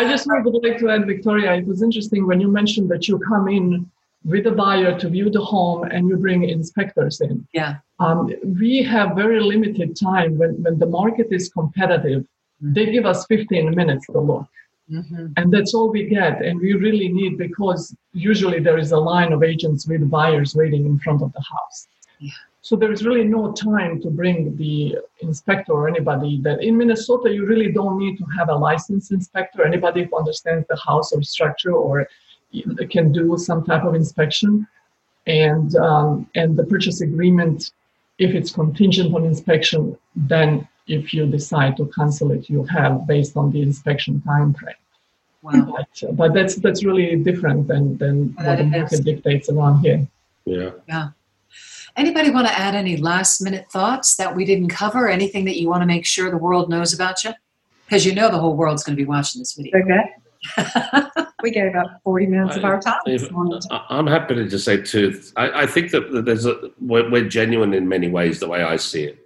[0.00, 3.48] just would like to add, Victoria, it was interesting when you mentioned that you come
[3.48, 3.90] in
[4.24, 7.46] with a buyer to view the home and you bring inspectors in.
[7.52, 7.76] Yeah.
[7.98, 12.22] Um, we have very limited time when, when the market is competitive.
[12.22, 12.72] Mm-hmm.
[12.72, 14.46] They give us 15 minutes to look.
[14.90, 15.26] Mm-hmm.
[15.36, 16.42] And that's all we get.
[16.42, 20.86] And we really need, because usually there is a line of agents with buyers waiting
[20.86, 21.88] in front of the house.
[22.20, 22.30] Yeah.
[22.64, 27.28] So there is really no time to bring the inspector or anybody that in Minnesota,
[27.28, 31.22] you really don't need to have a licensed inspector, anybody who understands the house or
[31.22, 32.08] structure or
[32.90, 34.66] can do some type of inspection.
[35.26, 37.72] And, um, and the purchase agreement,
[38.18, 43.36] if it's contingent on inspection, then if you decide to cancel it, you have based
[43.36, 44.74] on the inspection time frame.
[45.42, 45.74] Wow.
[45.76, 50.06] But, but that's that's really different than, than what the market dictates around here.
[50.44, 50.70] Yeah.
[50.86, 51.08] Yeah.
[51.96, 55.08] Anybody want to add any last minute thoughts that we didn't cover?
[55.08, 57.32] Anything that you want to make sure the world knows about you?
[57.86, 59.78] Because you know the whole world's going to be watching this video.
[59.78, 61.12] Okay.
[61.42, 63.00] we gave up 40 minutes of our time.
[63.70, 65.20] I- I'm happy to just say too.
[65.36, 68.40] I, I think that that there's a we're, we're genuine in many ways.
[68.40, 69.18] The way I see it,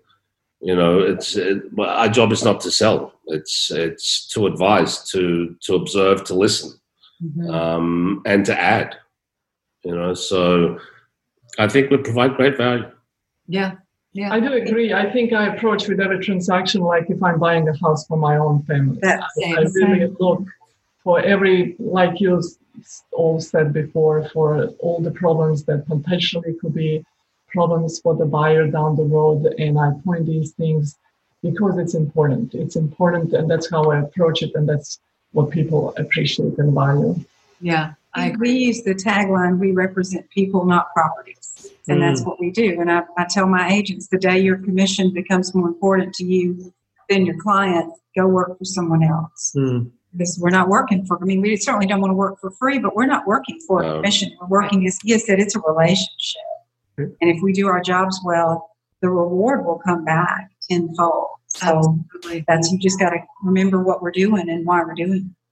[0.61, 3.13] you know, it's it, our job is not to sell.
[3.29, 6.73] It's it's to advise, to to observe, to listen,
[7.25, 7.51] Mhm.
[7.55, 8.97] um, and to add.
[9.85, 10.81] You know, so
[11.59, 12.91] I think we provide great value.
[13.49, 13.73] Yeah.
[14.13, 14.33] Yeah.
[14.33, 14.95] I do agree.
[14.95, 18.37] I think I approach with every transaction like if I'm buying a house for my
[18.37, 18.99] own family.
[19.03, 20.43] That's I really look
[21.05, 22.43] for every, like you
[23.13, 27.05] all said before, for all the problems that potentially could be
[27.49, 29.55] problems for the buyer down the road.
[29.59, 30.97] And I point these things
[31.43, 32.55] because it's important.
[32.55, 34.99] It's important, and that's how I approach it, and that's
[35.33, 37.15] what people appreciate and value.
[37.61, 37.93] Yeah.
[38.17, 38.53] I agree.
[38.53, 41.71] we use the tagline, we represent people, not properties.
[41.89, 42.81] And that's what we do.
[42.81, 46.75] And I, I tell my agents, the day your commission becomes more important to you
[47.09, 49.53] than your client, go work for someone else.
[49.57, 49.93] Mm.
[50.13, 52.79] Because we're not working for, I mean, we certainly don't want to work for free,
[52.79, 54.33] but we're not working for a commission.
[54.41, 56.43] We're working, as Gia said, it's a relationship.
[56.97, 57.09] Right.
[57.21, 58.71] And if we do our jobs well,
[59.03, 61.27] the reward will come back tenfold.
[61.49, 62.45] So Absolutely.
[62.49, 65.46] that's, you just got to remember what we're doing and why we're doing it.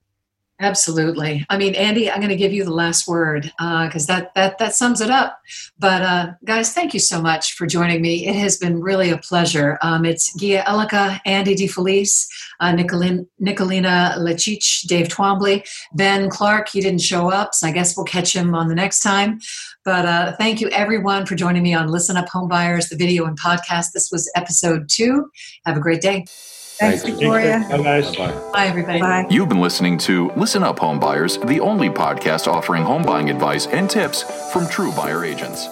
[0.61, 1.45] Absolutely.
[1.49, 4.73] I mean, Andy, I'm going to give you the last word because that that that
[4.73, 5.37] sums it up.
[5.77, 8.25] But uh, guys, thank you so much for joining me.
[8.25, 9.77] It has been really a pleasure.
[9.81, 12.25] Um, it's Gia Elika, Andy DeFelice,
[12.61, 16.69] uh, Nicolin, Nicolina Lechich, Dave Twombly, Ben Clark.
[16.69, 19.39] He didn't show up, so I guess we'll catch him on the next time.
[19.83, 23.37] But uh, thank you everyone for joining me on Listen Up Homebuyers, the video and
[23.37, 23.91] podcast.
[23.91, 25.29] This was episode two.
[25.65, 26.23] Have a great day.
[26.77, 27.29] Thanks, Thank you.
[27.29, 27.65] Victoria.
[27.69, 28.15] Bye, guys.
[28.15, 28.51] Bye bye.
[28.51, 28.99] Bye, everybody.
[28.99, 29.27] Bye.
[29.29, 33.67] You've been listening to Listen Up Home Buyers, the only podcast offering home buying advice
[33.67, 35.67] and tips from true buyer agents.